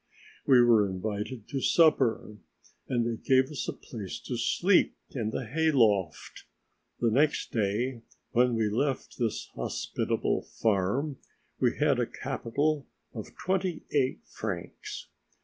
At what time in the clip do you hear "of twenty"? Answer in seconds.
13.13-13.83